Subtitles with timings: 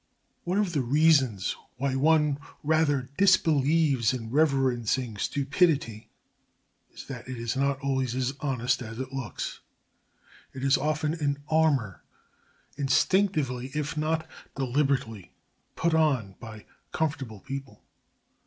[0.45, 6.09] One of the reasons why one rather disbelieves in reverencing stupidity
[6.91, 9.59] is that it is not always as honest as it looks.
[10.53, 12.01] It is often an armour
[12.77, 15.33] instinctively, if not deliberately,
[15.75, 17.83] put on by comfortable people.